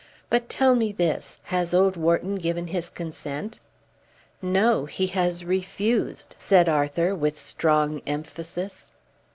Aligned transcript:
But 0.31 0.49
tell 0.49 0.73
me 0.73 0.91
this. 0.91 1.39
Has 1.43 1.75
old 1.75 1.95
Wharton 1.95 2.37
given 2.37 2.65
his 2.69 2.89
consent?" 2.89 3.59
"No. 4.41 4.85
He 4.85 5.05
has 5.05 5.45
refused," 5.45 6.33
said 6.39 6.67
Arthur 6.67 7.13
with 7.13 7.37
strong 7.37 8.01
emphasis. 8.07 8.93